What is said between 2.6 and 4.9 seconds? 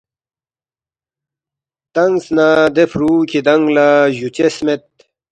دی فرُو کِھدانگ لہ جُوچس مید